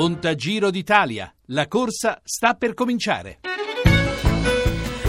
[0.00, 1.30] Conta Giro d'Italia.
[1.48, 3.40] La corsa sta per cominciare.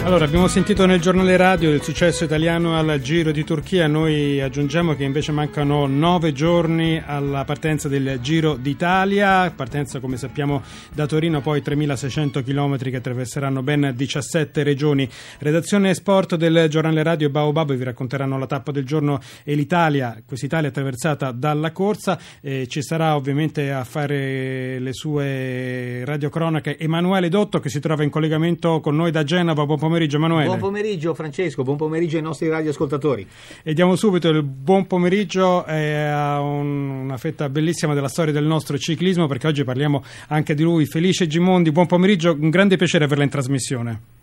[0.04, 4.96] Allora, abbiamo sentito nel giornale radio del successo italiano al Giro di Turchia, noi aggiungiamo
[4.96, 10.60] che invece mancano nove giorni alla partenza del Giro d'Italia, partenza come sappiamo
[10.92, 15.08] da Torino, poi 3.600 km che attraverseranno ben 17 regioni.
[15.38, 20.70] Redazione Sport del giornale radio Baobab vi racconteranno la tappa del giorno e l'Italia, quest'Italia
[20.70, 27.68] attraversata dalla corsa, eh, ci sarà ovviamente a fare le sue radiocronache Emanuele Dotto che
[27.68, 30.46] si trova in collegamento con noi da Genova, buon pomeriggio pomeriggio Emanuele.
[30.46, 33.26] Buon pomeriggio Francesco, buon pomeriggio ai nostri radioascoltatori.
[33.62, 38.44] E diamo subito il buon pomeriggio eh, a un, una fetta bellissima della storia del
[38.44, 41.70] nostro ciclismo perché oggi parliamo anche di lui, Felice Gimondi.
[41.70, 44.21] Buon pomeriggio, un grande piacere averla in trasmissione.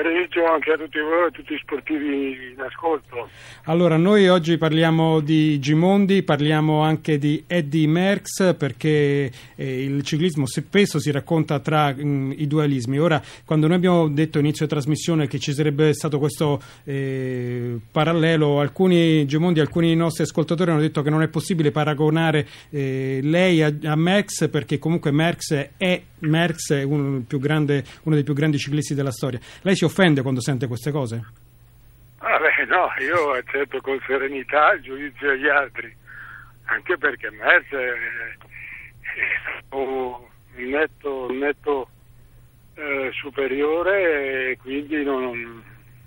[0.00, 3.28] Pomeriggio anche a tutti voi, a tutti i sportivi in ascolto.
[3.64, 10.46] Allora, noi oggi parliamo di Gimondi, parliamo anche di Eddie Merckx perché eh, il ciclismo
[10.46, 12.98] spesso si racconta tra mh, mm, i dualismi.
[12.98, 19.26] Ora, quando noi abbiamo detto inizio trasmissione che ci sarebbe stato questo eh, parallelo, alcuni
[19.26, 23.96] Gimondi, alcuni nostri ascoltatori hanno detto che non è possibile paragonare eh, lei a, a
[23.96, 29.12] Merckx perché comunque Merckx è, Merckx è uno, grande, uno dei più grandi ciclisti della
[29.12, 29.38] storia.
[29.60, 31.22] Lei si offende quando sente queste cose?
[32.18, 35.94] Ah beh, no, io accetto con serenità il giudizio degli altri,
[36.64, 37.92] anche perché Merz è,
[39.70, 40.16] un
[40.54, 41.88] netto, netto
[42.74, 45.62] eh, superiore e quindi non,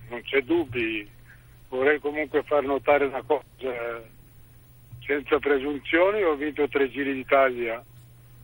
[0.10, 1.10] non c'è dubbi.
[1.70, 4.02] Vorrei comunque far notare una cosa,
[5.06, 7.84] senza presunzioni ho vinto tre giri d'Italia,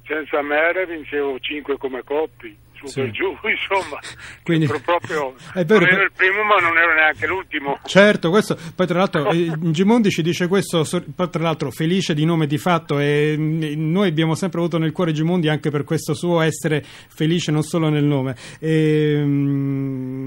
[0.06, 3.02] senza Mere vincevo cinque come coppi su sì.
[3.02, 4.00] per giù, insomma,
[4.44, 7.80] Quindi, proprio è vero, non ero il primo ma non ero neanche l'ultimo.
[7.86, 10.86] Certo, questo, poi tra l'altro eh, Gimondi ci dice questo,
[11.16, 15.12] poi tra l'altro felice di nome di fatto e noi abbiamo sempre avuto nel cuore
[15.12, 18.36] Gimondi anche per questo suo essere felice non solo nel nome.
[18.60, 20.19] E, ehm,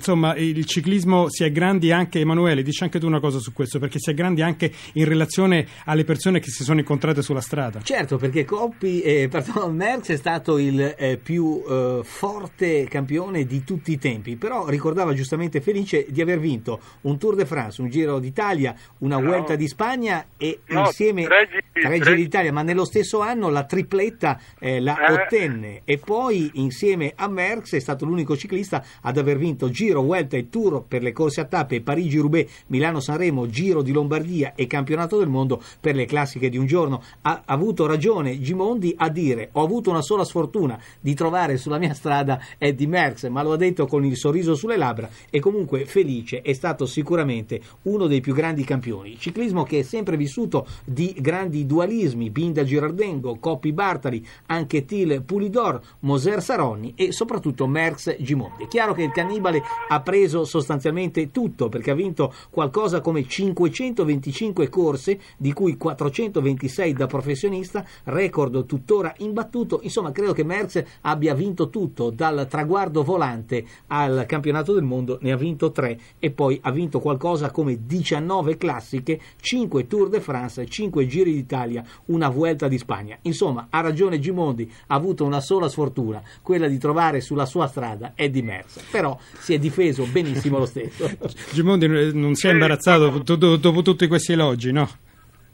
[0.00, 3.78] insomma, il ciclismo si è grandi anche, Emanuele, dici anche tu una cosa su questo,
[3.78, 7.80] perché si è grandi anche in relazione alle persone che si sono incontrate sulla strada.
[7.82, 13.62] Certo, perché Coppi, eh, pardon, Merckx è stato il eh, più eh, forte campione di
[13.62, 17.90] tutti i tempi, però ricordava giustamente Felice di aver vinto un Tour de France, un
[17.90, 19.26] Giro d'Italia, una no.
[19.26, 23.50] Vuelta di Spagna e no, insieme tre giri, tre giri d'Italia, ma nello stesso anno
[23.50, 25.12] la tripletta eh, la eh.
[25.12, 30.36] ottenne e poi insieme a Merckx è stato l'unico ciclista ad aver vinto Giro, Vuelta
[30.36, 35.28] e Tour per le corse a tappe Parigi-Roubaix, Milano-Sanremo, Giro di Lombardia e Campionato del
[35.28, 37.02] Mondo per le classiche di un giorno.
[37.22, 41.94] Ha avuto ragione Gimondi a dire ho avuto una sola sfortuna di trovare sulla mia
[41.94, 46.42] strada Eddie Merckx, ma lo ha detto con il sorriso sulle labbra e comunque felice,
[46.42, 49.18] è stato sicuramente uno dei più grandi campioni.
[49.18, 55.80] Ciclismo che è sempre vissuto di grandi dualismi, Binda Girardengo, Coppi Bartali, anche Til Pulidor,
[56.00, 58.64] Moser Saronni e soprattutto Merckx Gimondi.
[58.64, 64.68] È chiaro che il cannibale ha preso sostanzialmente tutto perché ha vinto qualcosa come 525
[64.68, 69.80] corse, di cui 426 da professionista, record tuttora imbattuto.
[69.82, 75.32] Insomma, credo che Merckx abbia vinto tutto dal traguardo volante al campionato del mondo, ne
[75.32, 80.66] ha vinto tre e poi ha vinto qualcosa come 19 classiche, 5 Tour de France,
[80.66, 83.18] 5 Giri d'Italia, una Vuelta di Spagna.
[83.22, 88.12] Insomma, ha ragione Gimondi, ha avuto una sola sfortuna, quella di trovare sulla sua strada
[88.14, 91.08] Eddie Merckx, però si è difeso benissimo lo stesso.
[91.52, 93.22] Gimondi non si è imbarazzato
[93.56, 94.88] dopo, tutti questi elogi, no?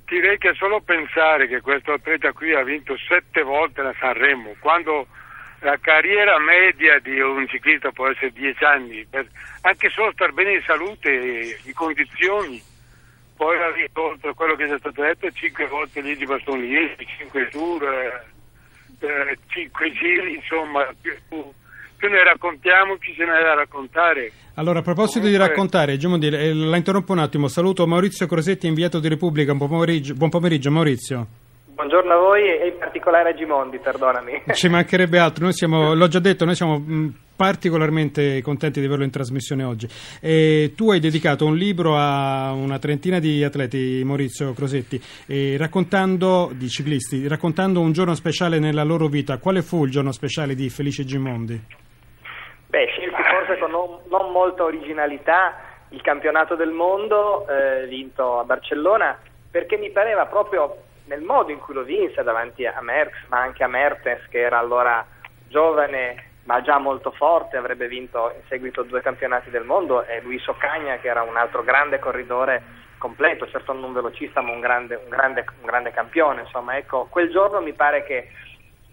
[0.07, 5.09] direi che solo pensare che questo atleta qui ha vinto sette volte la Sanremo, quando
[5.61, 9.27] la carriera media di un ciclista può essere 10 anni, per,
[9.63, 12.63] anche solo star bene in salute e in condizioni.
[13.37, 17.83] Poi ha risolto quello che è stato detto, 5 volte lì di bastonieri, 5 tour,
[19.01, 21.13] eh, 5 giri, insomma, più,
[21.97, 24.31] più ne raccontiamo più se ne ha da raccontare.
[24.55, 25.39] Allora, a proposito Comunque...
[25.39, 29.69] di raccontare, Gimondi, eh, la interrompo un attimo, saluto Maurizio Crosetti, inviato di Repubblica, buon
[29.69, 31.27] pomeriggio, buon pomeriggio Maurizio.
[31.77, 34.45] Buongiorno a voi e in particolare a Gimondi, perdonami.
[34.55, 39.05] Ci mancherebbe altro, noi siamo, l'ho già detto, noi siamo mm, particolarmente contenti di averlo
[39.05, 39.87] in trasmissione oggi.
[40.19, 44.99] E tu hai dedicato un libro a una trentina di atleti, Maurizio Crosetti,
[45.59, 49.37] raccontando di ciclisti, raccontando un giorno speciale nella loro vita.
[49.37, 51.85] Quale fu il giorno speciale di Felice Gimondi?
[52.69, 55.57] Beh, scelti forse con non, non molta originalità
[55.91, 59.19] il campionato del mondo eh, vinto a Barcellona
[59.51, 63.63] perché mi pareva proprio nel modo in cui lo vinse davanti a Merckx, ma anche
[63.63, 65.07] a Mertens, che era allora
[65.49, 70.47] giovane ma già molto forte, avrebbe vinto in seguito due campionati del mondo, e Luis
[70.47, 72.63] Occagna, che era un altro grande corridore
[72.99, 76.43] completo, certo non velocista, ma un grande, un grande, un grande campione.
[76.43, 78.29] Insomma, ecco, quel giorno mi pare che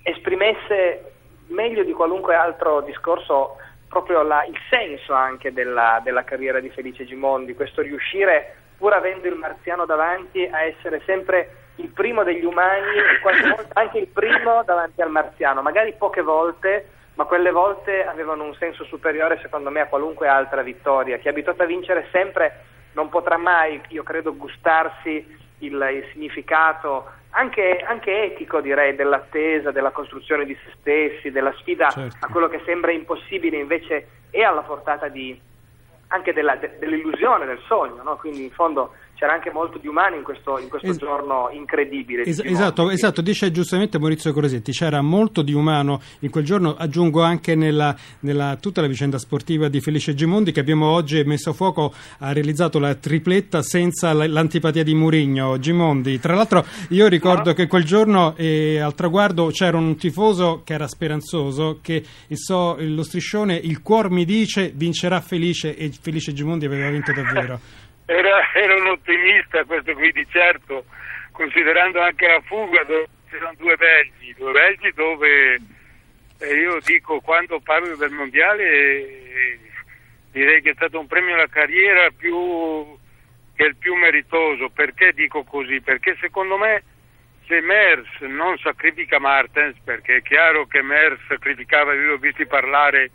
[0.02, 1.12] esprimesse
[1.54, 3.58] meglio di qualunque altro discorso
[3.88, 9.28] proprio la, il senso anche della, della carriera di Felice Gimondi, questo riuscire, pur avendo
[9.28, 14.08] il marziano davanti, a essere sempre il primo degli umani e qualche volta anche il
[14.08, 19.70] primo davanti al marziano, magari poche volte, ma quelle volte avevano un senso superiore secondo
[19.70, 21.18] me a qualunque altra vittoria.
[21.18, 27.10] Chi è abituato a vincere sempre non potrà mai, io credo, gustarsi il, il significato
[27.36, 32.18] anche, anche, etico direi dell'attesa, della costruzione di se stessi, della sfida certo.
[32.20, 35.40] a quello che sembra impossibile invece è alla portata di,
[36.08, 38.18] anche della, de, dell'illusione, del sogno, no?
[38.18, 38.94] quindi in fondo
[39.24, 42.24] c'era anche molto di umano in questo, in questo es- giorno incredibile.
[42.24, 47.22] Es- esatto, esatto, dice giustamente Maurizio Crosetti, c'era molto di umano in quel giorno, aggiungo
[47.22, 51.54] anche nella, nella tutta la vicenda sportiva di Felice Gimondi che abbiamo oggi messo a
[51.54, 56.20] fuoco, ha realizzato la tripletta senza l'antipatia di Murigno, Gimondi.
[56.20, 57.54] Tra l'altro io ricordo ah.
[57.54, 62.04] che quel giorno eh, al traguardo c'era un tifoso che era speranzoso, che
[62.34, 67.60] so, lo striscione il cuor mi dice vincerà Felice e Felice Gimondi aveva vinto davvero.
[68.06, 70.86] Era, era, un ottimista questo qui di certo,
[71.32, 75.60] considerando anche la fuga dove c'erano due belgi, due belgi dove
[76.40, 79.60] eh, io dico quando parlo del mondiale eh,
[80.34, 82.98] direi che è stato un premio alla carriera più,
[83.56, 84.70] che è il più meritoso.
[84.70, 85.80] Perché dico così?
[85.80, 86.84] Perché secondo me
[87.46, 93.12] se Mers non sacrifica Martens, perché è chiaro che Mers sacrificava, io l'ho visto parlare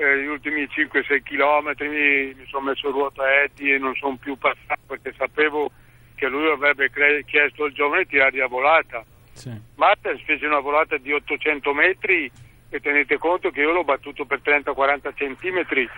[0.00, 4.80] eh, gli ultimi 5-6 km mi sono messo ruota Eddie e non sono più passato
[4.86, 5.72] perché sapevo
[6.14, 9.04] che lui avrebbe cre- chiesto al giovane di tirare a volata.
[9.32, 9.50] Sì.
[9.74, 12.30] Martens fece una volata di 800 metri
[12.68, 15.88] e tenete conto che io l'ho battuto per 30-40 centimetri.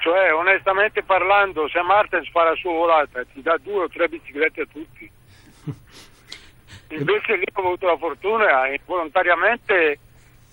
[0.00, 4.62] Cioè, onestamente parlando, se Martens fa la sua volata ti dà due o tre biciclette
[4.62, 5.10] a tutti.
[6.90, 9.98] Invece lì ho avuto la fortuna e volontariamente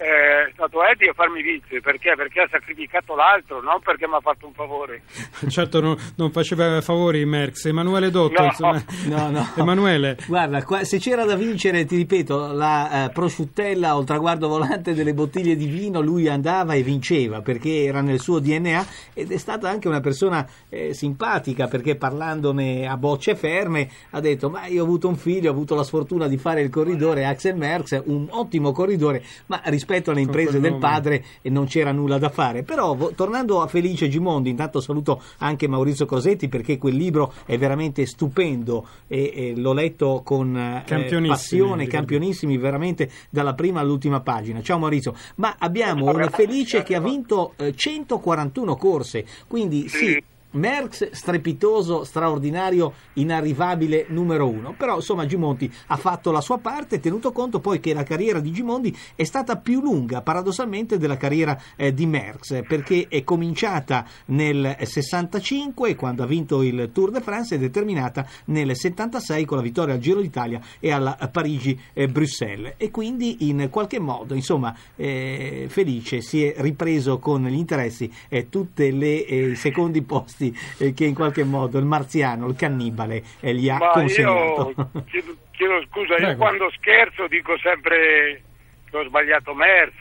[0.02, 2.14] è stato Eddie a farmi vincere perché?
[2.16, 5.04] Perché ha sacrificato l'altro, non perché mi ha fatto un favore.
[5.48, 7.66] Certo, no, non faceva favori Merx.
[7.66, 8.48] Emanuele Dotto, no.
[8.48, 8.84] insomma.
[9.06, 9.48] No, no.
[9.56, 10.18] Emanuele.
[10.26, 14.94] Guarda, qua, se c'era da vincere, ti ripeto, la eh, prosciuttella o il traguardo volante
[14.94, 19.38] delle bottiglie di vino, lui andava e vinceva perché era nel suo DNA ed è
[19.38, 24.82] stata anche una persona eh, simpatica perché parlandone a bocce ferme ha detto ma io
[24.82, 28.28] ho avuto un figlio, ho avuto la sfortuna di fare il corridore Axel Merx, un
[28.30, 32.64] ottimo corridore, ma rispetto rispetto alle imprese del padre e non c'era nulla da fare.
[32.64, 38.06] Però tornando a Felice Gimondi, intanto saluto anche Maurizio Cosetti perché quel libro è veramente
[38.06, 40.84] stupendo e, e l'ho letto con eh,
[41.28, 44.62] passione, campionissimi veramente dalla prima all'ultima pagina.
[44.62, 50.22] Ciao Maurizio, ma abbiamo un Felice che ha vinto eh, 141 corse, quindi sì
[50.52, 54.74] Merckx strepitoso, straordinario, inarrivabile numero uno.
[54.78, 58.52] Però insomma Gimondi ha fatto la sua parte, tenuto conto poi che la carriera di
[58.52, 64.76] Gimondi è stata più lunga paradossalmente della carriera eh, di Merckx, perché è cominciata nel
[64.82, 69.64] 65 quando ha vinto il Tour de France ed è terminata nel 76 con la
[69.64, 72.74] vittoria al Giro d'Italia e alla Parigi-Bruxelles.
[72.78, 78.50] E quindi in qualche modo, insomma, eh, felice si è ripreso con gli interessi eh,
[78.50, 83.22] tutti i eh, secondi posti questi eh, che in qualche modo il marziano, il cannibale,
[83.42, 84.74] eh, gli ha Ma consegnato.
[84.76, 86.32] Io chiedo, chiedo scusa, Prego.
[86.32, 88.42] io quando scherzo dico sempre
[88.90, 89.94] che ho sbagliato Merz.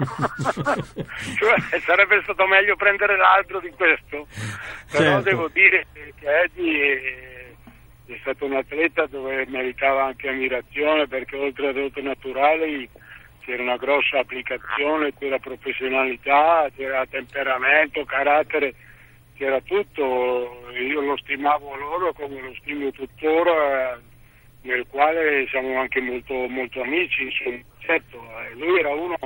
[1.36, 4.26] cioè, sarebbe stato meglio prendere l'altro di questo,
[4.90, 5.28] però certo.
[5.28, 7.00] devo dire che Eddie
[8.06, 12.88] è, è stato un atleta dove meritava anche ammirazione perché oltre a dote naturali
[13.40, 18.74] c'era una grossa applicazione, c'era professionalità, c'era temperamento, carattere
[19.44, 23.98] era tutto, io lo stimavo loro come lo stimo tuttora,
[24.62, 27.32] nel quale siamo anche molto, molto amici,
[27.78, 29.16] certo, eh, lui era uno,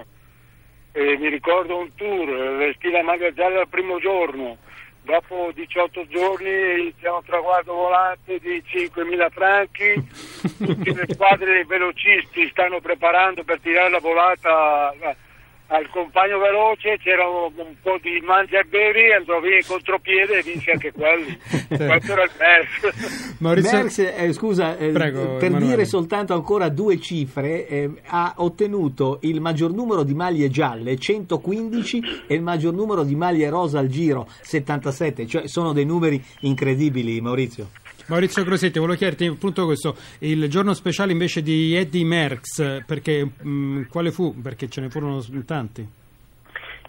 [0.92, 4.59] eh, mi ricordo un tour, vestì la maglia gialla il primo giorno,
[5.02, 9.94] dopo 18 giorni iniziamo un traguardo volante di 5.000 franchi,
[10.64, 14.94] tutte le squadre velocisti stanno preparando per tirare la volata
[15.68, 20.42] al compagno veloce c'era un, po' di mangia e bevi, andò via in contropiede e
[20.42, 21.38] vinse anche quelli.
[21.68, 23.37] Questo era il Merckx.
[23.40, 23.78] Maurizio...
[23.78, 25.66] Merckx eh, scusa, eh, Prego, per Emanuele.
[25.66, 32.25] dire soltanto ancora due cifre, eh, ha ottenuto il maggior numero di maglie gialle, 115,
[32.26, 37.21] e il maggior numero di maglie rosa al giro, 77, cioè sono dei numeri incredibili,
[37.21, 37.83] Maurizio.
[38.06, 43.49] Maurizio Crosetti, volevo chiederti appunto questo, il giorno speciale invece di Eddie Merckx, perché, mh,
[43.49, 44.40] mm, quale fu?
[44.42, 46.02] Perché ce ne furono tanti.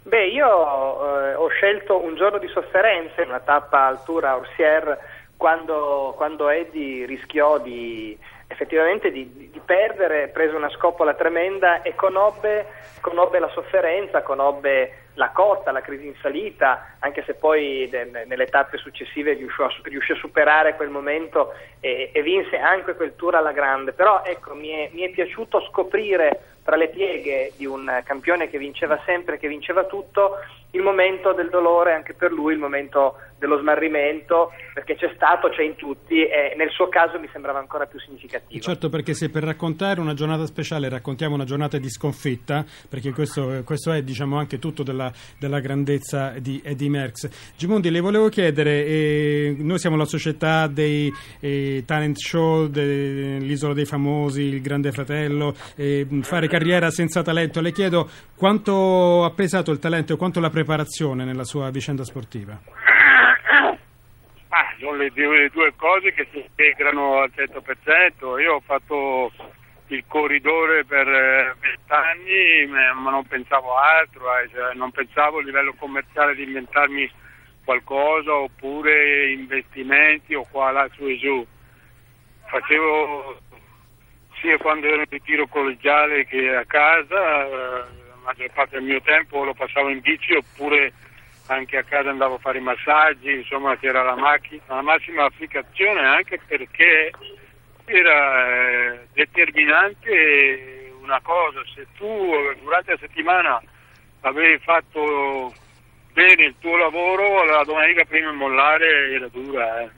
[0.03, 4.97] Beh, io eh, ho scelto un giorno di sofferenza, una tappa altura Orsier,
[5.37, 12.65] quando, quando Eddie rischiò di effettivamente di, di, perdere, prese una scoppola tremenda e conobbe,
[13.01, 18.45] conobbe la sofferenza, conobbe la cotta, la crisi in salita, anche se poi de, nelle
[18.47, 23.35] tappe successive riuscì a, riuscì a superare quel momento e, e, vinse anche quel tour
[23.35, 23.93] alla grande.
[23.93, 28.57] Però ecco, mi è, mi è piaciuto scoprire tra le pieghe di un campione che
[28.57, 30.37] vinceva sempre, che vinceva tutto,
[30.75, 35.63] il momento del dolore anche per lui, il momento dello smarrimento, perché c'è stato, c'è
[35.63, 38.61] in tutti e nel suo caso mi sembrava ancora più significativo.
[38.61, 43.61] Certo, perché se per raccontare una giornata speciale raccontiamo una giornata di sconfitta, perché questo,
[43.65, 47.53] questo è diciamo anche tutto della, della grandezza di Eddie Merckx.
[47.57, 53.85] Gimondi, le volevo chiedere, eh, noi siamo la società dei eh, talent show, dell'Isola dei
[53.85, 59.79] Famosi, il Grande Fratello, eh, fare carriera senza talento, le chiedo quanto ha pesato il
[59.79, 62.59] talento e quanto la preparazione nella sua vicenda sportiva?
[64.49, 68.39] Ah, sono le due, le due, cose che si integrano al 100%.
[68.41, 69.31] Io ho fatto
[69.87, 75.75] il corridore per eh, vent'anni, ma non pensavo altro, eh, cioè non pensavo a livello
[75.77, 77.11] commerciale di inventarmi
[77.63, 81.45] qualcosa oppure investimenti o qua là su e giù.
[82.47, 83.39] Facevo
[84.39, 89.43] sia quando ero in ritiro collegiale che a casa, eh, maggior parte del mio tempo
[89.43, 90.91] lo passavo in bici oppure
[91.47, 96.01] anche a casa andavo a fare i massaggi, insomma c'era la, macchina, la massima applicazione
[96.01, 97.11] anche perché
[97.85, 102.31] era eh, determinante una cosa, se tu
[102.63, 103.61] durante la settimana
[104.21, 105.53] avevi fatto
[106.13, 109.81] bene il tuo lavoro, la domenica prima di mollare era dura.
[109.81, 109.89] Eh.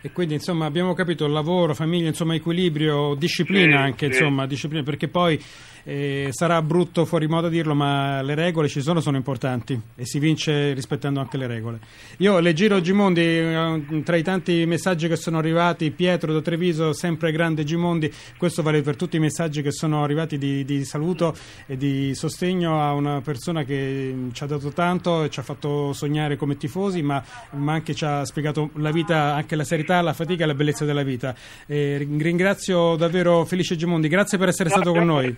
[0.00, 4.18] E quindi insomma abbiamo capito lavoro, famiglia, insomma equilibrio, disciplina sì, anche, sì.
[4.18, 5.42] insomma, disciplina, perché poi
[5.88, 10.18] eh, sarà brutto fuori modo dirlo, ma le regole ci sono, sono importanti e si
[10.18, 11.78] vince rispettando anche le regole.
[12.18, 16.92] Io le giro Gimondi, eh, tra i tanti messaggi che sono arrivati, Pietro da Treviso,
[16.92, 21.34] sempre grande Gimondi, questo vale per tutti i messaggi che sono arrivati di, di saluto
[21.66, 25.94] e di sostegno a una persona che ci ha dato tanto e ci ha fatto
[25.94, 30.12] sognare come tifosi, ma, ma anche ci ha spiegato la vita, anche la serietà, la
[30.12, 31.34] fatica e la bellezza della vita.
[31.66, 35.36] Eh, ringrazio davvero Felice Gimondi, grazie per essere stato con noi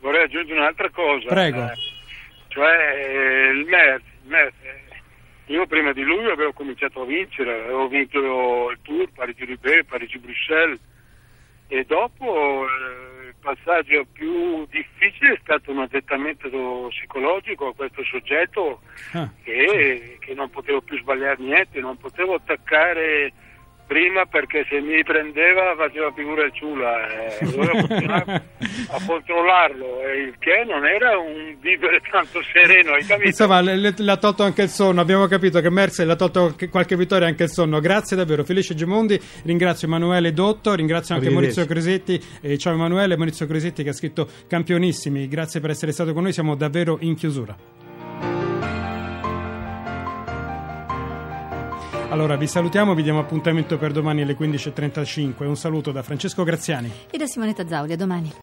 [0.00, 1.28] vorrei aggiungere un'altra cosa.
[1.28, 1.64] Prego.
[1.64, 1.74] Eh,
[2.48, 4.88] cioè eh, il Merz eh,
[5.46, 10.78] io prima di lui avevo cominciato a vincere, avevo vinto il Tour, Parigi-Roubaix, Parigi-Bruxelles
[11.68, 16.48] e dopo eh, il passaggio più difficile è stato un addettamento
[16.88, 18.80] psicologico a questo soggetto
[19.12, 19.28] ah.
[19.42, 23.32] che, che non potevo più sbagliare niente, non potevo attaccare
[23.90, 30.34] prima perché se mi prendeva faceva figura ciula e eh, dovevo a controllarlo e il
[30.38, 33.26] che non era un vivere tanto sereno hai capito?
[33.26, 36.54] insomma le, le, l'ha tolto anche il sonno abbiamo capito che Merse le ha tolto
[36.70, 37.80] qualche vittoria anche il sonno.
[37.80, 43.44] Grazie davvero Felice Gimondi ringrazio Emanuele Dotto ringrazio anche Maurizio Cresetti eh, ciao Emanuele Maurizio
[43.48, 47.79] Cresetti che ha scritto campionissimi grazie per essere stato con noi siamo davvero in chiusura
[52.10, 55.44] Allora vi salutiamo, vi diamo appuntamento per domani alle 15.35.
[55.44, 57.92] Un saluto da Francesco Graziani e da Simonetta Zauli.
[57.92, 58.32] A domani.